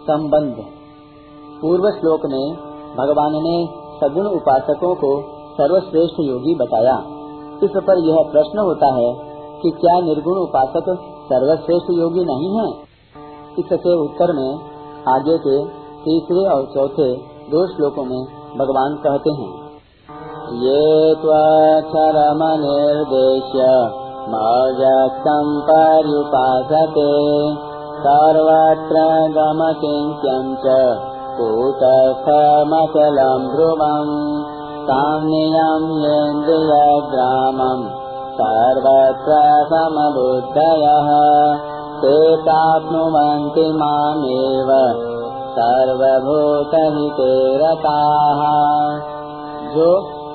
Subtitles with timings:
[0.00, 0.56] संबंध।
[1.62, 2.44] पूर्व श्लोक में
[2.96, 3.56] भगवान ने
[3.98, 5.10] सगुण उपासकों को
[5.54, 6.94] सर्वश्रेष्ठ योगी बताया।
[7.62, 9.08] इस पर यह प्रश्न होता है
[9.62, 10.88] कि क्या निर्गुण उपासक
[11.24, 12.68] सर्वश्रेष्ठ योगी नहीं है?
[13.58, 14.50] इसके उत्तर में
[15.08, 15.56] आगे के
[16.04, 17.08] तीसरे और चौथे
[17.50, 18.20] दो श्लोकों में
[18.58, 19.50] भगवान कहते हैं,
[20.60, 20.80] ये
[24.30, 27.10] मौजक्तं पर्युपासते।
[28.04, 29.04] सर्वत्र
[29.36, 30.66] गमकिङ्क्यं च
[31.38, 34.12] कूटस्थमचलं ध्रुवम्
[34.90, 37.86] साम्नियम्येन्द्रियग्रामम्
[38.40, 39.40] सर्वत्र
[39.72, 41.08] समबुद्धयः
[42.02, 42.14] ते
[42.44, 44.70] प्राप्नुवन्ति मामेव
[45.58, 48.40] सर्वभूतहिते रताः
[49.74, 49.88] जो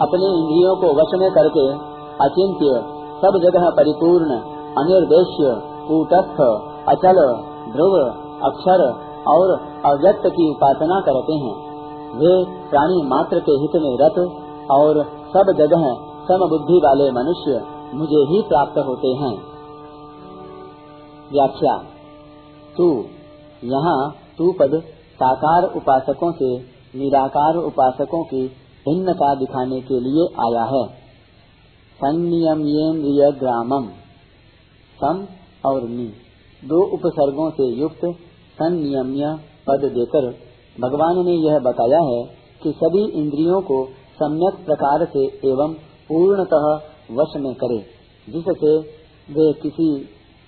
[0.05, 1.65] अपनी इंद्रियों को वश में करके
[2.25, 2.75] अचिंत्य,
[3.21, 4.35] सब जगह परिपूर्ण,
[4.81, 5.55] अनिर्देश्य,
[5.87, 6.37] कूटस्थ,
[6.93, 7.19] अचल
[7.71, 7.95] ध्रुव,
[8.43, 11.75] अक्षर और अव्यक्त की उपासना करते हैं।
[12.15, 14.31] वे प्राणी मात्र के हित में रत
[14.71, 15.93] और सब जगह
[16.27, 19.37] सम बुद्धि वाले मनुष्य मुझे ही प्राप्त होते हैं।
[21.31, 21.77] व्याख्या,
[22.77, 23.05] तू,
[23.63, 24.83] यहाँ तू पद
[25.15, 26.57] साकार उपासकों से
[26.99, 28.47] निराकार उपासकों की
[28.85, 30.87] भिन्नता दिखाने के लिए आया है।
[31.95, 33.87] संयमेन्द्रिय ग्रामम
[35.01, 35.25] सम
[35.69, 36.24] और नि।
[36.65, 38.05] दो उपसर्गों से युक्त
[38.57, 39.31] संयम्य
[39.67, 40.27] पद देकर
[40.77, 42.21] भगवान ने यह बताया है
[42.61, 43.77] कि सभी इंद्रियों को
[44.15, 45.73] सम्यक प्रकार से एवं
[46.09, 46.65] पूर्णतः
[47.11, 47.79] वश में करे,
[48.27, 48.71] जिससे
[49.29, 49.87] वे किसी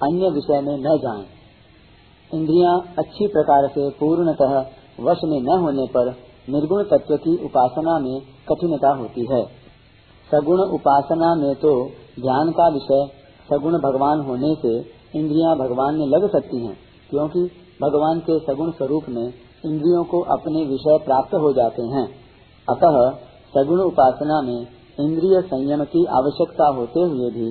[0.01, 1.25] अन्य विषय में न जाएँ।
[2.31, 4.57] इंद्रियाँ अच्छी प्रकार से पूर्णतः
[4.99, 6.11] वश में न होने पर
[6.49, 9.41] निर्गुण तत्व की उपासना में कठिनता होती है
[10.29, 11.73] सगुण उपासना में तो
[12.19, 13.07] ध्यान का विषय
[13.49, 14.73] सगुण भगवान होने से
[15.17, 16.77] इंद्रियाँ भगवान में लग सकती हैं,
[17.09, 17.43] क्योंकि
[17.81, 19.25] भगवान के सगुण स्वरूप में
[19.65, 22.07] इंद्रियों को अपने विषय प्राप्त हो जाते हैं।
[22.67, 22.97] अतः
[23.53, 24.59] सगुण उपासना में
[24.99, 27.49] इंद्रिय संयम की आवश्यकता होते हुए भी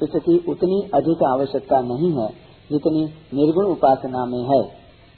[0.00, 2.28] इसकी उतनी अधिक आवश्यकता नहीं है
[2.70, 3.04] जितनी
[3.34, 4.60] निर्गुण उपासना में है।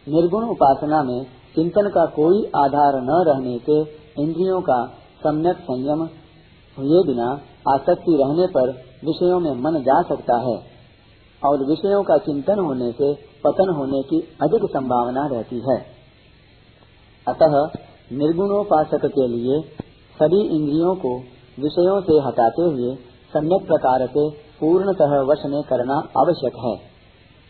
[0.07, 1.23] निर्गुण उपासना में
[1.57, 3.81] चिंतन का कोई आधार न रहने से
[4.23, 4.79] इंद्रियों का
[5.23, 6.03] सम्यक संयम
[6.77, 7.29] हुए बिना
[7.69, 8.71] आसक्ति रहने पर
[9.05, 10.76] विषयों में मन जा सकता है।
[11.47, 13.13] और विषयों का चिंतन होने से
[13.45, 15.77] पतन होने की अधिक संभावना रहती है।
[17.27, 17.55] अतः
[18.13, 19.61] निर्गुणोपासक के लिए
[20.17, 21.15] सभी इंद्रियों को
[21.59, 22.95] विषयों से हटाते हुए
[23.33, 24.29] सम्यक प्रकार से
[24.61, 26.75] पूर्णतः वश में करना आवश्यक है।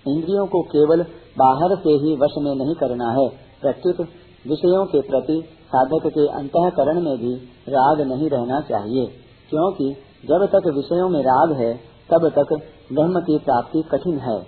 [0.06, 1.02] इंद्रियों को केवल
[1.36, 3.28] बाहर से ही वश में नहीं करना है
[3.60, 4.00] प्रत्युत
[4.44, 5.36] विषयों के प्रति
[5.68, 7.34] साधक के अंतकरण में भी
[7.68, 9.06] राग नहीं रहना चाहिए,
[9.50, 9.88] क्योंकि
[10.24, 11.72] जब तक विषयों में राग है,
[12.10, 12.52] तब तक
[12.90, 14.38] ब्रह्म की प्राप्ति कठिन है।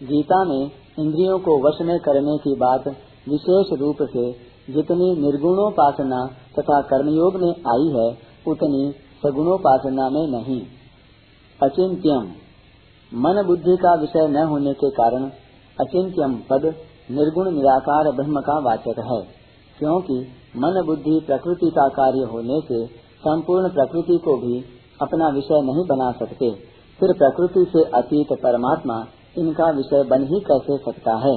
[0.00, 2.88] गीता में इंद्रियों को वश में करने की बात
[3.28, 4.24] विशेष रूप से
[4.72, 6.20] जितनी निर्गुणोपासना
[6.58, 8.08] तथा कर्मयोग में आई है,
[8.48, 8.92] उतनी
[9.22, 10.60] सगुणोपासना में नहीं।
[11.60, 12.28] अचिंत्यम।
[13.12, 15.24] मन बुद्धि का विषय न होने के कारण
[15.78, 16.64] अचिंत्यम पद
[17.10, 19.20] निर्गुण निराकार ब्रह्म का वाचक है,
[19.78, 20.18] क्योंकि
[20.56, 22.86] मन बुद्धि प्रकृति का कार्य होने से
[23.18, 24.58] संपूर्ण प्रकृति को भी
[25.02, 29.06] अपना विषय नहीं बना सकते। फिर प्रकृति से अतीत परमात्मा
[29.38, 31.36] इनका विषय बन ही कैसे सकता है?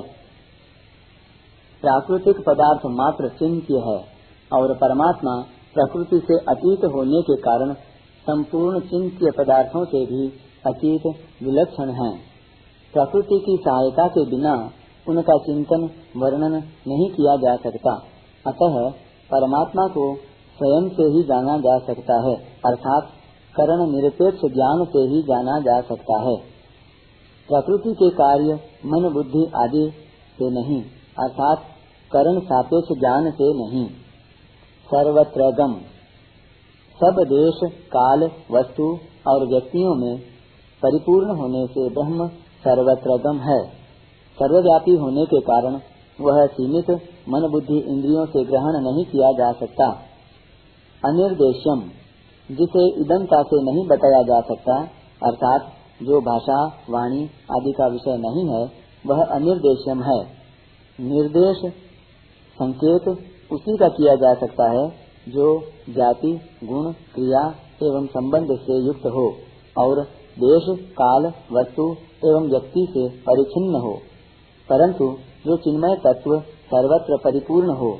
[1.81, 3.99] प्राकृतिक पदार्थ मात्र चिंत्य है,
[4.53, 7.73] और परमात्मा प्रकृति से अतीत होने के कारण
[8.21, 10.27] संपूर्ण चिंत्य पदार्थों से भी
[10.65, 11.01] अतीत
[11.43, 12.11] विलक्षण है।
[12.93, 14.71] प्रकृति की सहायता के बिना
[15.09, 16.51] उनका चिंतन, वर्णन
[16.87, 17.93] नहीं किया जा सकता।
[18.47, 18.89] अतः
[19.31, 20.15] परमात्मा को
[20.57, 22.35] स्वयं से ही जाना जा सकता है,
[22.65, 23.09] अर्थात
[23.57, 26.35] करण निरपेक्ष ज्ञान से ही जाना जा सकता है।
[27.47, 28.53] प्रकृति के कार्य,
[28.85, 29.91] मन बुद्धि आदि
[30.39, 30.81] से नहीं,
[31.19, 31.61] अर्थात
[32.11, 33.87] करण सापेक्ष ज्ञान से नहीं।
[34.85, 35.73] सर्वत्र गम
[37.03, 38.97] सब देश, काल, वस्तु
[39.27, 40.19] और व्यक्तियों में
[40.83, 42.27] परिपूर्ण होने से ब्रह्म
[42.59, 43.67] सर्वत्रगम है।
[44.39, 45.79] सर्वव्यापी होने के कारण
[46.21, 46.89] वह सीमित
[47.29, 49.85] मन बुद्धि इंद्रियों से ग्रहण नहीं किया जा सकता।
[51.05, 52.00] अनिर्देश्यम।
[52.49, 54.81] जिसे इदंता से नहीं बताया जा सकता,
[55.27, 55.61] अर्थात
[56.03, 58.71] जो भाषा, वाणी आदि का विषय नहीं है,
[59.07, 60.19] वह अनिर्देश्यम है।
[60.99, 61.73] निर्देश,
[62.53, 63.07] संकेत
[63.51, 64.89] उसी का किया जा सकता है,
[65.29, 69.33] जो जाति, गुण, क्रिया एवं संबंध से युक्त हो,
[69.77, 70.01] और
[70.39, 71.95] देश, काल, वस्तु
[72.25, 73.93] एवं व्यक्ति से परिचिन्न हो।
[74.69, 75.17] परंतु
[75.47, 77.97] जो चिन्मय तत्व सर्वत्र परिपूर्ण हो,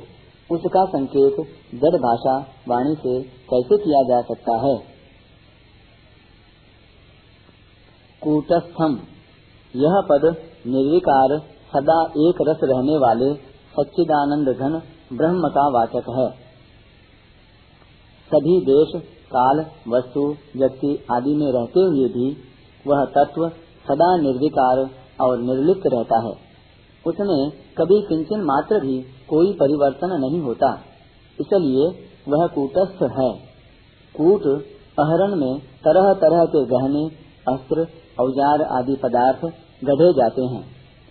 [0.52, 1.36] उसका संकेत
[1.74, 2.38] जड़ भाषा,
[2.68, 3.22] वाणी से
[3.54, 4.78] कैसे किया जा सकता है?
[8.22, 8.98] कूटस्थम।
[9.76, 11.38] यह पद निर्विकार,
[11.72, 14.82] सदा एक रस रहने वाले सच्चिदानंद घन
[15.16, 16.30] ब्रह्म का वाचक है।
[18.26, 20.20] सभी देश, काल, वस्तु,
[20.56, 22.36] व्यक्ति आदि में रहते हुए भी
[22.86, 23.48] वह तत्व
[23.88, 24.90] सदा निर्विकार
[25.20, 26.52] और निर्लिप्त रहता है।
[27.06, 30.80] उसमें कभी किंचन मात्र भी कोई परिवर्तन नहीं होता।
[31.40, 33.30] इसलिए वह कूटस्थ है।
[34.14, 34.46] कूट
[34.98, 37.04] अहरण में तरह तरह के गहने,
[37.48, 37.86] अस्त्र,
[38.20, 39.44] औज़ार आदि पदार्थ
[39.82, 40.62] गढ़े जाते हैं,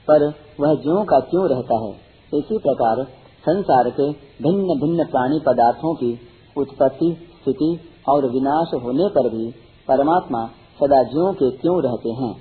[0.08, 0.26] पर
[0.60, 1.92] वह ज्यो का क्यों रहता है।
[2.32, 3.04] इसी प्रकार
[3.44, 4.10] संसार के
[4.44, 6.12] भिन्न भिन्न प्राणी पदार्थों की
[6.58, 7.70] उत्पत्ति, स्थिति
[8.10, 9.50] और विनाश होने पर भी
[9.88, 10.46] परमात्मा
[10.80, 12.34] सदा ज्यो के क्यों रहते हैं।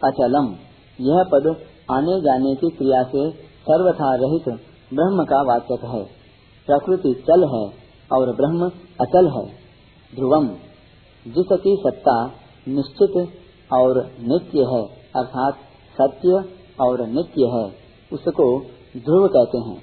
[0.00, 0.52] अचलम।
[0.98, 1.46] यह पद
[1.90, 3.30] आने जाने की क्रिया से
[3.64, 4.48] सर्वथा रहित
[4.94, 6.02] ब्रह्म का वाचक है।
[6.68, 7.64] प्रकृति चल है
[8.12, 8.70] और ब्रह्म
[9.00, 9.44] अचल है।
[10.14, 10.48] ध्रुवम,
[11.26, 12.26] जिसकी सत्ता
[12.68, 13.28] निश्चित
[13.72, 14.82] और नित्य है,
[15.16, 15.54] अर्थात
[16.00, 16.44] सत्य
[16.80, 17.64] और नित्य है,
[18.12, 18.60] उसको
[18.96, 19.82] ध्रुव कहते हैं।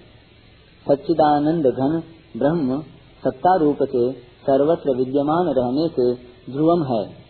[0.90, 2.04] सच्चिदानंद घन
[2.38, 2.82] ब्रह्म
[3.24, 6.14] सत्ता रूप के सर्वत्र विद्यमान रहने से
[6.52, 7.22] ध्रुवम है।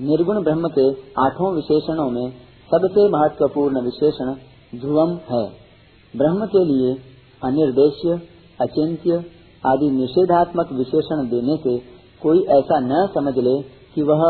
[0.00, 2.30] निर्गुण ब्रह्म के आठों विशेषणों में
[2.74, 4.34] सबसे महत्वपूर्ण विशेषण
[4.78, 5.48] ध्रुवम है।
[6.16, 6.94] ब्रह्म के लिए
[7.44, 9.24] अनिर्देश्य अचिंत्य
[9.66, 11.78] आदि निषेधात्मक विशेषण देने से
[12.22, 13.62] कोई ऐसा न समझ ले
[13.94, 14.22] कि वह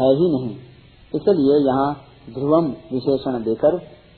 [0.00, 0.56] है ही नहीं।
[1.14, 1.92] इसलिए यहाँ
[2.34, 3.76] ध्रुवम विशेषण देकर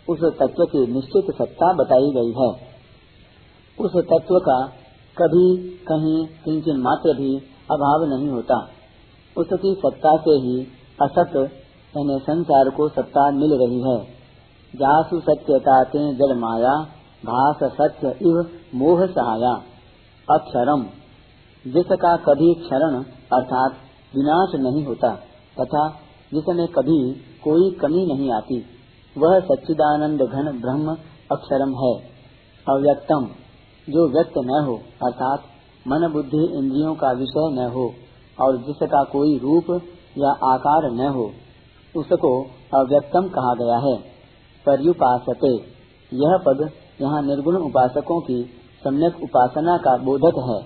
[0.08, 2.50] उस तत्व की निश्चित सत्ता बताई गई है।
[3.80, 4.66] उस तत्व का
[5.16, 7.36] कभी कहीं किंचन मात्र भी
[7.70, 8.68] अभाव नहीं होता।
[9.36, 10.66] उसकी सत्ता से ही
[11.02, 11.36] असत,
[11.96, 13.98] यानी संसार को सत्ता मिल रही है।
[14.76, 19.62] जासु सत्यता जल माया भास सत्य इव मोह सहाया,
[20.30, 20.82] अक्षरम।
[21.72, 23.72] जिसका कभी क्षरण अर्थात
[24.16, 25.14] विनाश नहीं होता,
[25.60, 25.88] तथा
[26.34, 28.64] जिसमें कभी कोई कमी नहीं आती,
[29.18, 30.96] वह सच्चिदानंद घन ब्रह्म
[31.32, 31.94] अक्षरम है,
[32.68, 33.26] अव्यक्तम।
[33.92, 35.38] जो व्यक्त न हो, अर्थात
[35.88, 37.92] मन बुद्धि इंद्रियों का विषय न हो,
[38.40, 39.82] और जिसका कोई रूप
[40.18, 41.30] या आकार न हो,
[41.96, 42.42] उसको
[42.74, 43.96] अव्यक्तम कहा गया है।
[44.66, 45.54] पर्युपासते,
[46.16, 48.38] यह पद यहाँ निर्गुण उपासकों की
[48.82, 50.58] सम्यक उपासना का बोधक है।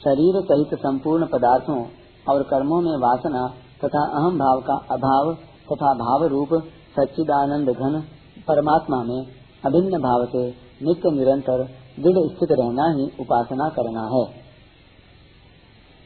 [0.00, 1.80] शरीर सहित संपूर्ण पदार्थों
[2.26, 3.42] और कर्मों में वासना
[3.84, 5.32] तथा अहम भाव का अभाव
[5.68, 6.54] तथा भाव रूप
[6.96, 8.00] सच्चिदानंद घन
[8.48, 9.20] परमात्मा में
[9.64, 10.42] अभिन्न भाव से
[10.82, 11.64] नित्य निरंतर
[11.98, 14.24] दृढ़ स्थित रहना ही उपासना करना है।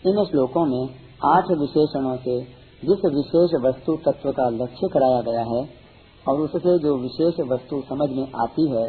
[0.03, 0.83] इन श्लोकों में
[1.27, 2.37] आठ विशेषणों से
[2.83, 5.61] जिस विशेष वस्तु तत्व का लक्ष्य कराया गया है
[6.27, 8.85] और उससे जो विशेष वस्तु समझ में आती है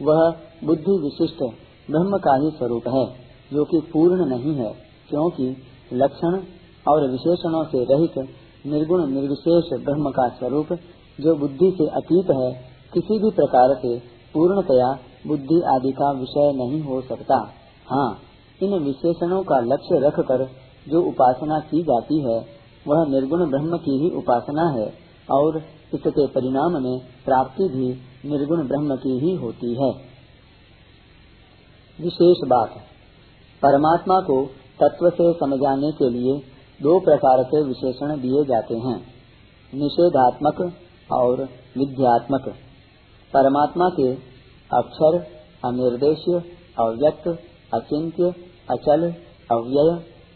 [0.00, 0.30] वह
[0.64, 1.42] बुद्धि विशिष्ट
[1.90, 3.04] ब्रह्म का ही स्वरूप है,
[3.52, 4.72] जो कि पूर्ण नहीं है,
[5.10, 5.48] क्योंकि
[5.92, 6.40] लक्षण
[6.86, 8.18] और विशेषणों से रहित
[8.66, 10.72] निर्गुण निर्विशेष ब्रह्म का स्वरूप,
[11.18, 12.50] जो बुद्धि से अतीत है,
[12.92, 13.98] किसी भी प्रकार से
[14.34, 14.88] पूर्णतया
[15.26, 17.36] बुद्धि आदि का विषय नहीं हो सकता।
[17.86, 18.08] हाँ
[18.62, 20.44] इन विशेषणों का लक्ष्य रख कर
[20.86, 22.38] जो उपासना की जाती है,
[22.88, 24.86] वह निर्गुण ब्रह्म की ही उपासना है,
[25.30, 25.56] और
[25.94, 27.92] इसके परिणाम में प्राप्ति भी
[28.24, 29.90] निर्गुण ब्रह्म की ही होती है।
[31.98, 32.70] विशेष बात
[33.62, 34.46] परमात्मा को
[34.80, 36.38] तत्व से समझाने के लिए
[36.82, 38.96] दो प्रकार के विशेषण दिए जाते हैं,
[39.72, 40.72] निषेधात्मक
[41.12, 41.42] और
[41.78, 42.48] विध्यात्मक
[43.32, 44.08] परमात्मा के
[44.70, 45.18] अक्षर,
[45.64, 46.40] अनिर्देश्य,
[46.80, 47.28] अव्यक्त,
[47.74, 48.32] अचिंत्य,
[48.70, 49.06] अचल,
[49.50, 49.90] अव्यय,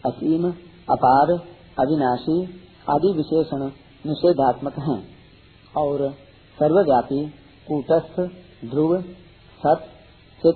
[0.05, 0.51] असीम,
[0.89, 1.31] अपार,
[1.79, 2.43] अविनाशी
[2.89, 3.63] आदि विशेषण
[4.05, 4.99] निषेधात्मक हैं
[5.77, 6.09] और
[6.57, 7.25] सर्वव्यापी
[7.69, 8.19] कूटस्थ,
[8.71, 9.01] ध्रुव,
[9.63, 9.81] सत,
[10.41, 10.55] चित,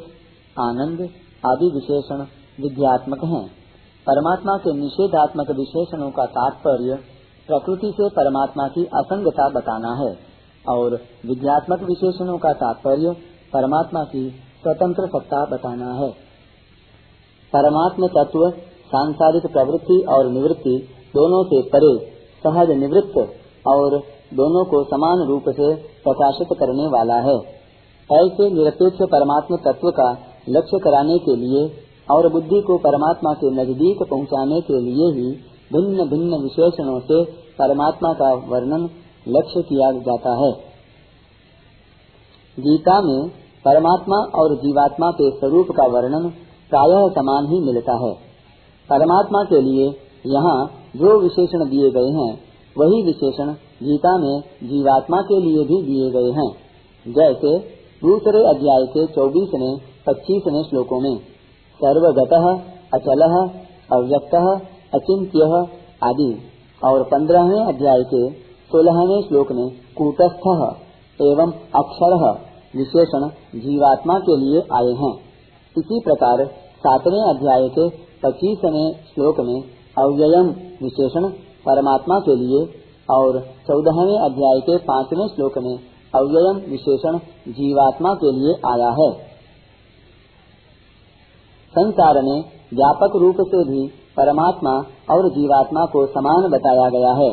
[0.60, 1.01] आनंद
[1.46, 2.22] आदि विशेषण
[2.63, 3.48] विद्यात्मक हैं।
[4.08, 6.96] परमात्मा के निषेधात्मक विशेषणों का तात्पर्य
[7.48, 10.17] प्रकृति से परमात्मा की असंगता बताना है
[10.70, 10.93] और
[11.25, 13.12] विद्यात्मक विशेषणों का तात्पर्य
[13.53, 14.29] परमात्मा की
[14.63, 16.10] स्वतंत्र सत्ता बताना है।
[17.53, 18.50] परमात्म तत्व,
[18.88, 23.17] सांसारिक प्रवृत्ति और निवृत्ति दोनों से परे, सहज निवृत्त
[23.67, 24.00] और
[24.33, 25.73] दोनों को समान रूप से
[26.03, 27.37] प्रकाशित करने वाला है।
[28.09, 30.09] ऐसे निरपेक्ष परमात्म तत्व का
[30.49, 31.61] लक्ष्य कराने के लिए
[32.11, 35.29] और बुद्धि को परमात्मा के नज़दीक पहुँचाने के लिए ही
[35.73, 37.23] भिन्न भिन्न विशेषणों से
[37.59, 38.89] परमात्मा का वर्णन
[39.27, 40.51] लक्ष्य किया जाता है।
[42.57, 43.29] गीता में
[43.65, 46.29] परमात्मा और जीवात्मा के स्वरूप का वर्णन
[46.71, 48.13] प्रायः समान ही मिलता है।
[48.89, 49.85] परमात्मा के लिए
[50.25, 50.57] यहाँ
[50.95, 52.31] जो विशेषण दिए गए हैं
[52.75, 53.51] वही विशेषण
[53.83, 56.49] गीता में जीवात्मा के लिए भी दिए गए हैं,
[57.05, 57.57] जैसे
[58.01, 59.73] दूसरे अध्याय के चौबीसवें,
[60.07, 61.15] पच्चीसवें श्लोकों में,
[61.79, 62.33] सर्वगत,
[62.93, 63.21] अचल,
[63.91, 64.35] अव्यक्त
[64.95, 65.49] अचिंत्य
[66.03, 66.31] आदि,
[66.81, 68.23] और पंद्रहवें अध्याय के
[68.71, 70.45] सोलहवें श्लोक में कूटस्थ
[71.19, 72.13] एवं अक्षर
[72.75, 73.27] विशेषण
[73.59, 75.13] जीवात्मा के लिए आए हैं।
[75.75, 76.45] इसी प्रकार
[76.77, 77.87] सातवें अध्याय के
[78.23, 79.59] पच्चीसवें श्लोक में
[79.97, 80.47] अव्ययम
[80.83, 81.27] विशेषण
[81.65, 82.62] परमात्मा के लिए
[83.10, 85.75] और चौदहवें अध्याय के पाँचवें श्लोक में
[86.13, 87.17] अव्ययम विशेषण
[87.53, 89.08] जीवात्मा के लिए आया है।
[91.74, 92.39] संसार में
[92.74, 93.86] व्यापक रूप से भी
[94.17, 94.74] परमात्मा
[95.12, 97.32] और जीवात्मा को समान बताया गया है।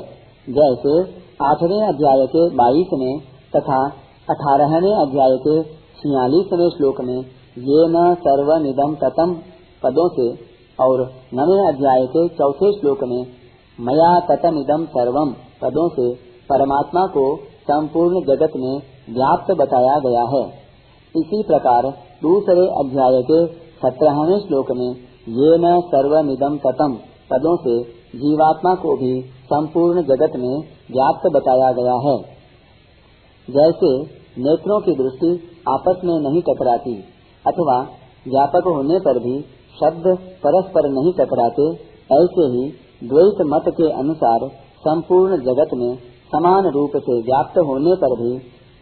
[0.48, 0.94] जैसे
[1.42, 3.12] आठवें अध्याय के बाईस में
[3.56, 3.82] तथा
[4.28, 5.62] अठारहवें अध्याय के
[5.98, 7.18] छियालीसवें श्लोक में
[7.66, 9.34] ये न सर्वनिदम ततम
[9.82, 10.26] पदों से
[10.78, 11.02] और
[11.34, 13.22] नवे अध्याय के चौथे श्लोक में
[13.80, 15.30] मया ततमिदम सर्वम
[15.62, 16.06] पदों से
[16.48, 17.24] परमात्मा को
[17.62, 18.74] संपूर्ण जगत में
[19.10, 20.42] व्याप्त बताया गया है।
[21.14, 21.88] इसी प्रकार
[22.22, 23.38] दूसरे अध्याय के
[23.78, 24.90] सत्रहवें श्लोक में
[25.36, 26.98] ये न सर्वमिदम ततम।
[27.30, 27.76] पदों से
[28.16, 29.12] जीवात्मा को भी
[29.44, 30.54] संपूर्ण जगत में
[30.90, 32.16] व्याप्त बताया गया है।
[33.48, 33.90] जैसे
[34.40, 35.30] नेत्रों की दृष्टि
[35.68, 36.94] आपस में नहीं टकराती,
[37.44, 37.80] अथवा
[38.26, 39.40] व्यापक होने पर भी
[39.78, 40.06] शब्द
[40.42, 41.66] परस्पर नहीं टकराते,
[42.14, 42.64] ऐसे ही
[43.04, 45.96] द्वैत मत के अनुसार संपूर्ण जगत में
[46.32, 48.32] समान रूप से व्याप्त होने पर भी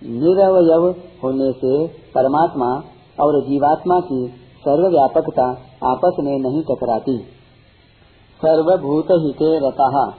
[0.09, 0.93] निरवय
[1.25, 2.83] होने से परमात्मा
[3.21, 4.27] और जीवात्मा की
[4.61, 5.47] सर्वव्यापकता
[5.85, 7.19] आपस में नहीं टकराती।
[8.43, 10.11] सर्वभूत हिते रता,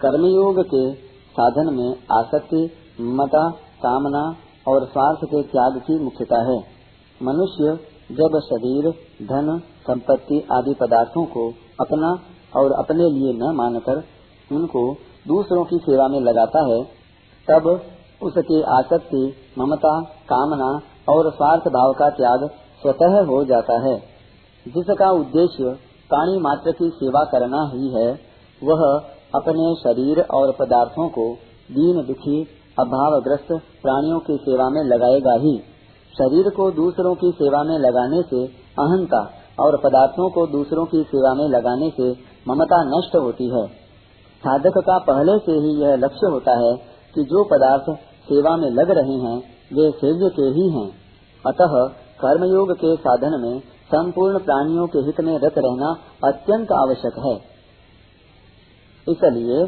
[0.00, 0.94] कर्मयोग के
[1.30, 3.50] साधन में आसक्ति, मता,
[3.82, 4.36] कामना
[4.68, 6.58] और स्वार्थ के त्याग की मुख्यता है।
[7.22, 7.78] मनुष्य
[8.14, 8.90] जब शरीर,
[9.22, 11.48] धन, संपत्ति आदि पदार्थों को
[11.80, 12.18] अपना
[12.56, 14.02] और अपने लिए न मानकर
[14.52, 14.94] उनको
[15.28, 16.82] दूसरों की सेवा में लगाता है,
[17.50, 17.80] तब
[18.22, 20.80] उसके आसक्ति, ममता, कामना
[21.12, 22.50] और स्वार्थ भाव का त्याग
[22.82, 23.98] स्वतः हो जाता है।
[24.68, 25.64] जिसका उद्देश्य
[26.08, 28.12] प्राणी मात्र की सेवा करना ही है,
[28.64, 29.02] वह
[29.34, 31.34] अपने शरीर और पदार्थों को
[31.70, 32.42] दीन दुखी,
[32.78, 33.48] अभावग्रस्त
[33.82, 35.58] प्राणियों की सेवा में लगाएगा ही।
[36.18, 38.46] शरीर को दूसरों की सेवा में लगाने से
[38.78, 43.66] अहंता और पदार्थों को दूसरों की सेवा में लगाने से ममता नष्ट होती है।
[44.38, 46.76] साधक का पहले से ही यह लक्ष्य होता है
[47.14, 49.38] कि जो पदार्थ सेवा में लग रहे हैं,
[49.72, 50.90] वे सेव्य के ही हैं।
[51.46, 51.88] अतः
[52.24, 57.34] कर्मयोग के साधन में संपूर्ण प्राणियों के हित में रत रहना अत्यंत आवश्यक है।
[59.12, 59.66] इसलिए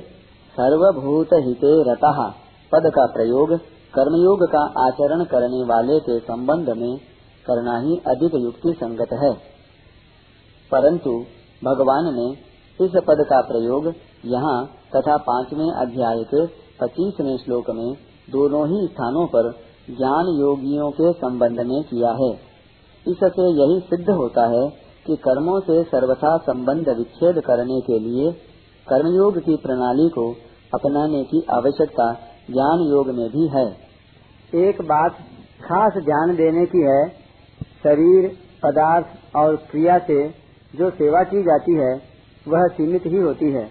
[0.61, 2.29] सर्वभूत हिते रता
[2.73, 3.49] पद का प्रयोग,
[3.95, 6.97] कर्मयोग का आचरण करने वाले के संबंध में
[7.47, 9.33] करना ही अधिक युक्ति संगत है।
[10.73, 11.11] परंतु
[11.65, 12.50] भगवान ने
[12.81, 13.87] इस पद का प्रयोग
[14.27, 14.59] यहाँ
[14.97, 16.47] तथा पाँचवें अध्याय के
[16.81, 17.89] पच्चीसवें श्लोक में
[18.29, 19.51] दोनों ही स्थानों पर
[19.91, 22.31] ज्ञान योगियों के संबंध में किया है।
[23.07, 24.65] इससे यही सिद्ध होता है
[25.07, 28.33] कि कर्मों से सर्वथा संबंध विच्छेद करने के लिए
[28.87, 30.27] कर्मयोग की प्रणाली को
[30.75, 32.13] अपनाने की आवश्यकता
[32.51, 33.69] ज्ञान योग में भी है।
[34.69, 35.25] एक बात
[35.63, 37.01] खास ध्यान देने की है,
[37.85, 38.29] शरीर,
[38.65, 40.29] पदार्थ और क्रिया से
[40.75, 42.10] जो सेवा की जाती है
[42.47, 43.65] वह सीमित ही होती है,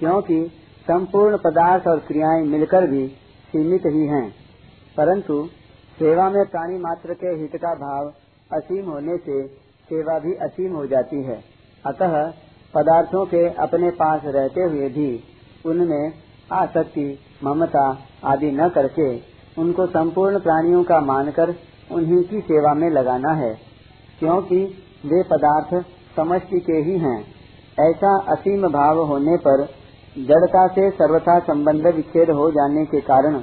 [0.00, 0.44] क्योंकि
[0.86, 3.06] संपूर्ण पदार्थ और क्रियाएँ मिलकर भी
[3.48, 4.28] सीमित ही हैं।
[4.96, 5.44] परंतु
[5.98, 8.12] सेवा में प्राणी मात्र के हित का भाव
[8.50, 9.46] असीम होने से
[9.88, 11.38] सेवा भी असीम हो जाती है।
[11.84, 12.14] अतः
[12.74, 15.08] पदार्थों के अपने पास रहते हुए भी
[15.66, 16.12] उनमें
[16.52, 17.86] आसक्ति, ममता
[18.24, 19.10] आदि न करके
[19.58, 21.54] उनको संपूर्ण प्राणियों का मानकर
[21.92, 23.54] उन्हीं की सेवा में लगाना है,
[24.18, 24.64] क्योंकि
[25.06, 25.74] वे पदार्थ
[26.16, 27.20] समष्टि के ही हैं।
[27.78, 29.64] ऐसा असीम भाव होने पर
[30.16, 33.38] जड़ता से सर्वथा संबंध विच्छेद हो जाने के कारण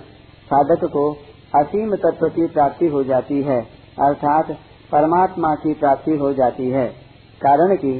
[0.47, 1.09] साधक को
[1.55, 3.59] असीम तत्व की प्राप्ति हो जाती है,
[3.99, 4.51] अर्थात
[4.91, 6.85] परमात्मा की प्राप्ति हो जाती है।
[7.41, 7.93] कारण कि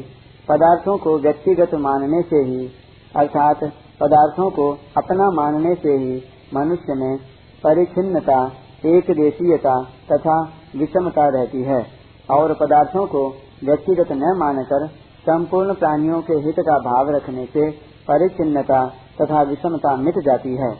[0.47, 2.67] पदार्थों को व्यक्तिगत मानने से ही,
[3.15, 3.63] अर्थात
[4.01, 6.15] पदार्थों को अपना मानने से ही
[6.55, 7.17] मनुष्य में
[7.63, 8.39] परिचिन्नता
[8.85, 9.75] एक देशीयता
[10.11, 10.39] तथा
[10.75, 11.83] विषमता रहती है
[12.29, 13.27] और पदार्थों को
[13.63, 14.87] व्यक्तिगत न मानकर
[15.19, 17.69] संपूर्ण प्राणियों के हित का भाव रखने से
[18.07, 18.85] परिचिन्नता
[19.21, 20.71] तथा विषमता मिट जाती है।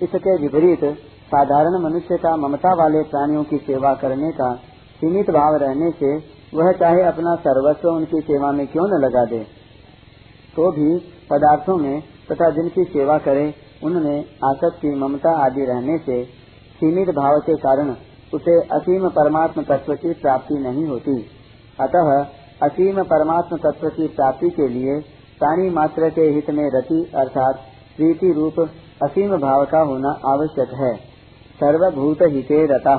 [0.00, 0.84] इसके विपरीत
[1.26, 4.54] साधारण मनुष्य का ममता वाले प्राणियों की सेवा करने का
[5.00, 6.12] सीमित भाव रहने से
[6.56, 9.38] वह चाहे अपना सर्वस्व उनकी सेवा में क्यों न लगा दे।
[10.56, 10.98] तो भी
[11.30, 16.24] पदार्थों में तथा जिनकी सेवा करे, उनमें आसक्ति, ममता आदि रहने से
[16.80, 17.94] सीमित भाव के कारण
[18.34, 21.16] उसे असीम परमात्म तत्व की प्राप्ति नहीं होती।
[21.80, 22.10] अतः
[22.60, 24.98] असीम परमात्म तत्व की प्राप्ति के लिए
[25.40, 27.60] प्राणी मात्र के हित में रति अर्थात
[27.96, 28.58] प्रीति रूप
[29.00, 30.94] असीम भाव का होना आवश्यक है।
[31.60, 32.96] सर्वभूत हिते रता।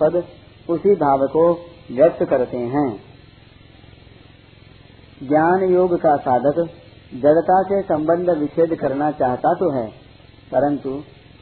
[0.00, 0.22] पद
[0.68, 1.44] उसी भाव को
[1.92, 2.88] व्यक्त करते हैं।
[5.22, 6.58] ज्ञान योग का साधक
[7.14, 9.86] जड़ता से संबंध विच्छेद करना चाहता तो है,
[10.52, 10.90] परंतु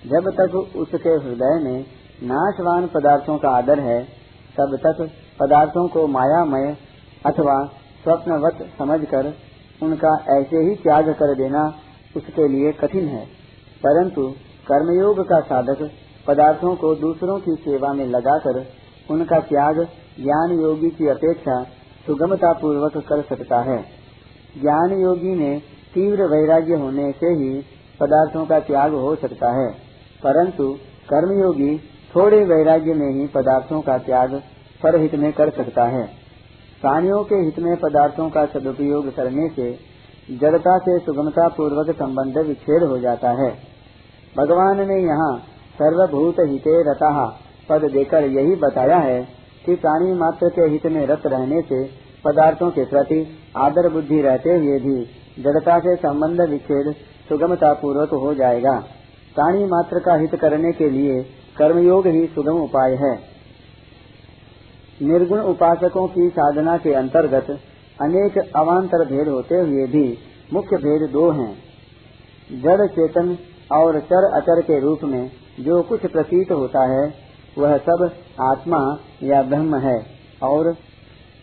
[0.05, 1.85] जब तक उसके हृदय में
[2.23, 4.03] नाशवान पदार्थों का आदर है,
[4.57, 5.09] तब तक
[5.41, 6.75] पदार्थों को मायामय
[7.27, 7.65] अथवा
[8.05, 9.35] स्वप्नवत समझकर
[9.83, 11.75] उनका ऐसे ही त्याग कर देना
[12.17, 13.27] उसके लिए कठिन है।
[13.87, 14.29] परंतु
[14.71, 15.91] कर्मयोग का साधक
[16.29, 18.67] पदार्थों को दूसरों की सेवा में लगाकर
[19.11, 19.77] उनका त्याग
[20.21, 21.63] ज्ञान योगी की अपेक्षा
[22.07, 23.79] सुगमता पूर्वक कर सकता है।
[24.61, 25.61] ज्ञान योगी में
[25.95, 27.65] तीव्र वैराग्य होने से ही
[28.01, 29.73] पदार्थों का त्याग हो सकता है।
[30.23, 30.73] परंतु
[31.13, 31.79] कर्मयोगी
[32.17, 34.43] थोड़े वैराग्य में ही पदार्थों का त्याग
[34.83, 36.26] परहित में कर सकता है।
[36.81, 39.71] प्राणियों के हित में पदार्थों का सदुपयोग करने से
[40.39, 43.51] जड़ता से सुगमता पूर्वक संबंध विच्छेद हो जाता है।
[44.35, 45.33] भगवान ने यहाँ
[45.75, 47.11] सर्वभूत हिते रता
[47.71, 49.21] पद देकर यही बताया है
[49.65, 51.83] कि प्राणी मात्र के हित में रत रहने से
[52.25, 53.21] पदार्थों के प्रति
[53.57, 54.97] आदर बुद्धि रहते हुए भी
[55.43, 56.95] जड़ता से संबंध विच्छेद
[57.29, 58.79] सुगमता पूर्वक हो जाएगा।
[59.37, 61.23] प्राणी मात्र का हित करने के लिए
[61.57, 63.15] कर्मयोग ही सुगम उपाय है।
[65.01, 67.51] निर्गुण उपासकों की साधना के अंतर्गत
[67.99, 70.07] अनेक अवान्तर भेद होते हुए भी
[70.53, 71.53] मुख्य भेद दो हैं।
[72.63, 73.37] जड़ चेतन
[73.73, 77.05] और चर अचर के रूप में जो कुछ प्रतीत होता है,
[77.59, 78.11] वह सब
[78.43, 78.81] आत्मा
[79.23, 79.97] या ब्रह्म है
[80.43, 80.73] और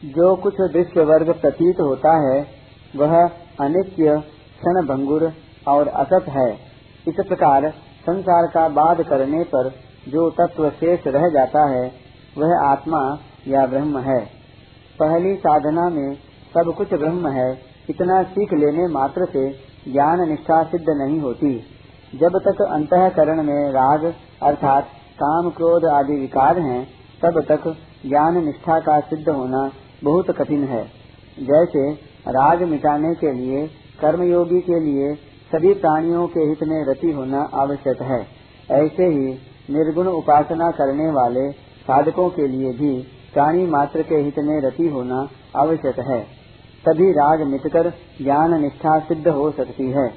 [0.03, 2.45] जो कुछ दृश्य वर्ग प्रतीत होता है,
[2.95, 3.15] वह
[3.59, 4.15] अनित्य,
[4.57, 5.31] क्षण भंगुर
[5.67, 6.51] और असत है।
[7.07, 7.69] इस प्रकार
[8.03, 9.69] संसार का बाध करने पर
[10.09, 11.85] जो तत्व शेष रह जाता है,
[12.37, 12.99] वह आत्मा
[13.47, 14.19] या ब्रह्म है।
[14.99, 16.13] पहली साधना में
[16.53, 17.59] सब कुछ ब्रह्म है,
[17.89, 19.49] इतना सीख लेने मात्र से
[19.91, 21.63] ज्ञान निष्ठा सिद्ध नहीं होती।
[22.15, 24.83] जब तक अंतकरण में राग अर्थात
[25.23, 26.87] काम क्रोध आदि विकार हैं,
[27.21, 27.63] तब तक
[28.05, 29.71] ज्ञान निष्ठा का सिद्ध होना
[30.03, 30.83] बहुत कठिन है।
[31.39, 31.91] जैसे
[32.27, 33.67] राग मिटाने के लिए,
[34.01, 35.13] कर्मयोगी के लिए
[35.51, 38.21] सभी प्राणियों के हित में रति होना आवश्यक है।
[38.71, 39.33] ऐसे ही
[39.69, 45.27] निर्गुण उपासना करने वाले साधकों के लिए भी प्राणी मात्र के हित में रति होना
[45.57, 46.19] आवश्यक है।
[46.83, 47.89] तभी राग मिटकर
[48.21, 50.07] ज्ञान निष्ठा सिद्ध हो सकती है।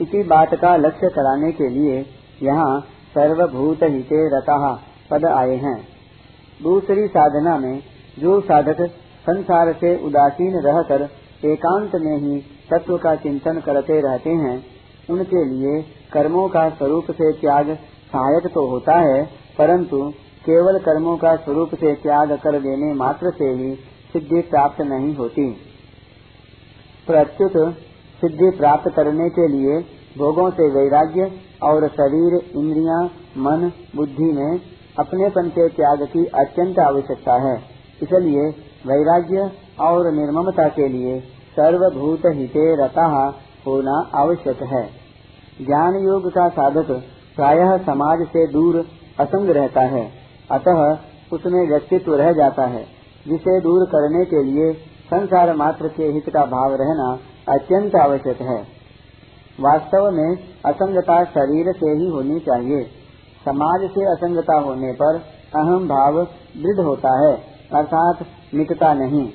[0.00, 1.98] इसी बात का लक्ष्य कराने के लिए
[2.42, 2.80] यहाँ
[3.14, 4.56] सर्वभूत हिते रता
[5.10, 5.78] पद आए हैं।
[6.60, 7.82] दूसरी साधना में
[8.18, 8.80] जो साधक
[9.24, 11.02] संसार से उदासीन रहकर
[11.44, 12.38] एकांत में ही
[12.70, 14.56] तत्व का चिंतन करते रहते हैं,
[15.10, 17.74] उनके लिए कर्मों का स्वरूप से त्याग
[18.12, 19.22] सहायक तो होता है,
[19.58, 19.98] परंतु
[20.44, 23.74] केवल कर्मों का स्वरूप से त्याग कर देने मात्र से ही
[24.12, 25.50] सिद्धि प्राप्त नहीं होती।
[27.06, 27.56] प्रत्युत
[28.22, 29.78] सिद्धि प्राप्त करने के लिए
[30.18, 31.30] भोगों से वैराग्य
[31.62, 33.02] और शरीर इंद्रियाँ,
[33.38, 34.60] मन बुद्धि में
[34.98, 37.56] अपनेपन के त्याग की अत्यंत आवश्यकता है।
[38.02, 38.48] इसलिए
[38.86, 41.20] वैराग्य और निर्ममता के लिए
[41.52, 43.04] सर्वभूत हिते रता
[43.66, 44.84] होना आवश्यक है।
[45.60, 46.90] ज्ञान योग का साधक
[47.36, 48.76] प्रायः समाज से दूर
[49.20, 50.98] असंग रहता है। अतः
[51.32, 52.84] उसमें व्यक्तित्व रह जाता है,
[53.28, 54.72] जिसे दूर करने के लिए
[55.06, 57.18] संसार मात्र के हित का भाव रहना
[57.54, 58.78] अत्यंत आवश्यक है।
[59.60, 62.82] वास्तव में असंगता शरीर से ही होनी चाहिए।
[63.44, 65.16] समाज से असंगता होने पर
[65.56, 66.24] अहम भाव
[66.62, 67.34] दृढ़ होता है,
[67.74, 69.28] अर्थात मिटता नहीं।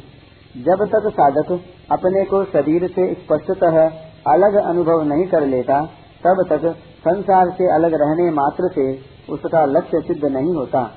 [0.58, 1.52] जब तक साधक
[1.92, 3.90] अपने को शरीर से स्पष्टतः
[4.34, 5.86] अलग अनुभव नहीं कर लेता,
[6.26, 10.92] तब तक संसार से अलग रहने मात्र से उसका लक्ष्य सिद्ध नहीं होता।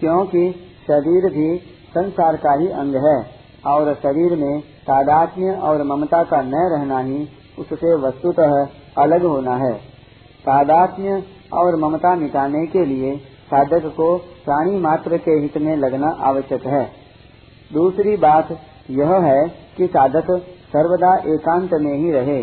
[0.00, 0.50] क्योंकि
[0.82, 1.56] शरीर भी
[1.90, 3.16] संसार का ही अंग है,
[3.66, 7.28] और शरीर में तादात्म्य और ममता का न रहना ही
[7.58, 8.54] उससे वस्तुतः
[8.98, 9.72] अलग होना है।
[10.44, 11.22] तादात्म्य
[11.54, 16.84] और ममता मिटाने के लिए साधक को प्राणी मात्र के हित में लगना आवश्यक है।
[17.72, 18.48] दूसरी बात
[18.90, 20.30] यह है कि साधक
[20.68, 22.40] सर्वदा एकांत में ही रहे।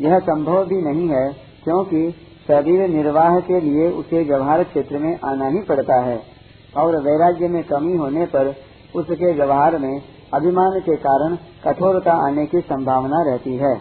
[0.00, 1.32] यह संभव भी नहीं है,
[1.64, 2.10] क्योंकि
[2.48, 6.33] शरीर निर्वाह के लिए उसे व्यवहार क्षेत्र में आना ही पड़ता है।
[6.76, 8.54] और वैराग्य में कमी होने पर
[8.94, 10.02] उसके व्यवहार में
[10.34, 13.74] अभिमान के कारण कठोरता आने की संभावना रहती है।